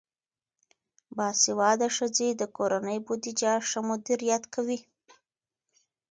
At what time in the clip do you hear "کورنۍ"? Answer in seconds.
2.57-2.97